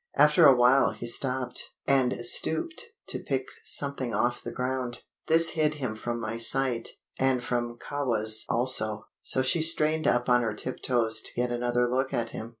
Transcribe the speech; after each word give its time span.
After 0.15 0.47
a 0.47 0.55
while 0.55 0.93
he 0.93 1.05
stopped, 1.05 1.61
and 1.85 2.25
stooped 2.25 2.85
to 3.09 3.19
pick 3.21 3.45
something 3.63 4.15
off 4.15 4.41
the 4.41 4.49
ground. 4.51 5.03
This 5.27 5.51
hid 5.51 5.75
him 5.75 5.93
from 5.93 6.19
my 6.19 6.37
sight, 6.39 6.89
and 7.19 7.43
from 7.43 7.77
Kahwa's 7.77 8.43
also, 8.49 9.05
so 9.21 9.43
she 9.43 9.61
strained 9.61 10.07
up 10.07 10.27
on 10.27 10.41
her 10.41 10.55
tiptoes 10.55 11.21
to 11.21 11.31
get 11.35 11.51
another 11.51 11.87
look 11.87 12.15
at 12.15 12.31
him. 12.31 12.49